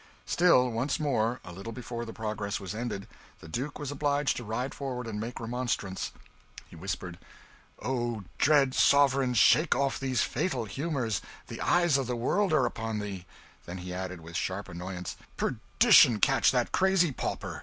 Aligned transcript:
Still 0.25 0.67
once 0.71 0.99
more, 0.99 1.39
a 1.45 1.51
little 1.51 1.71
before 1.71 2.05
the 2.05 2.11
progress 2.11 2.59
was 2.59 2.73
ended, 2.73 3.07
the 3.39 3.47
Duke 3.47 3.77
was 3.77 3.91
obliged 3.91 4.35
to 4.37 4.43
ride 4.43 4.73
forward, 4.73 5.05
and 5.05 5.19
make 5.19 5.39
remonstrance. 5.39 6.11
He 6.67 6.75
whispered 6.75 7.19
"O 7.83 8.23
dread 8.39 8.73
sovereign! 8.73 9.35
shake 9.35 9.75
off 9.75 9.99
these 9.99 10.23
fatal 10.23 10.65
humours; 10.65 11.21
the 11.49 11.61
eyes 11.61 11.99
of 11.99 12.07
the 12.07 12.15
world 12.15 12.51
are 12.51 12.65
upon 12.65 12.97
thee." 12.97 13.27
Then 13.67 13.77
he 13.77 13.93
added 13.93 14.21
with 14.21 14.35
sharp 14.35 14.67
annoyance, 14.69 15.17
"Perdition 15.37 16.19
catch 16.19 16.49
that 16.51 16.71
crazy 16.71 17.11
pauper! 17.11 17.59